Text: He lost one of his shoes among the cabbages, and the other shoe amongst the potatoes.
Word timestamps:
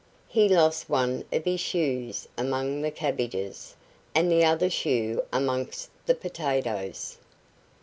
He 0.27 0.49
lost 0.49 0.89
one 0.89 1.25
of 1.31 1.45
his 1.45 1.59
shoes 1.59 2.27
among 2.35 2.81
the 2.81 2.89
cabbages, 2.89 3.75
and 4.15 4.31
the 4.31 4.43
other 4.43 4.67
shoe 4.67 5.21
amongst 5.31 5.91
the 6.07 6.15
potatoes. 6.15 7.19